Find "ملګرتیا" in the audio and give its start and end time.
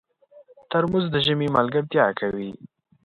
1.57-2.05